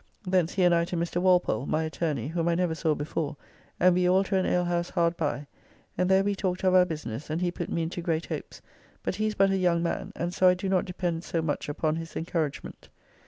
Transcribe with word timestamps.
Thence 0.25 0.55
he 0.55 0.63
and 0.63 0.73
I 0.73 0.83
to 0.85 0.97
Mr. 0.97 1.21
Walpole, 1.21 1.67
my 1.67 1.83
attorney, 1.83 2.29
whom 2.29 2.47
I 2.47 2.55
never 2.55 2.73
saw 2.73 2.95
before, 2.95 3.37
and 3.79 3.93
we 3.93 4.09
all 4.09 4.23
to 4.23 4.35
an 4.35 4.47
alehouse 4.47 4.89
hard 4.89 5.15
by, 5.15 5.45
and 5.95 6.09
there 6.09 6.23
we 6.23 6.33
talked 6.33 6.63
of 6.63 6.73
our 6.73 6.85
business, 6.85 7.29
and 7.29 7.39
he 7.39 7.51
put 7.51 7.69
me 7.69 7.83
into 7.83 8.01
great 8.01 8.25
hopes, 8.25 8.63
but 9.03 9.17
he 9.17 9.27
is 9.27 9.35
but 9.35 9.51
a 9.51 9.57
young 9.57 9.83
man, 9.83 10.11
and 10.15 10.33
so 10.33 10.47
I 10.47 10.55
do 10.55 10.67
not 10.69 10.85
depend 10.85 11.23
so 11.23 11.43
much 11.43 11.69
upon 11.69 11.97
his 11.97 12.15
encouragement. 12.15 12.89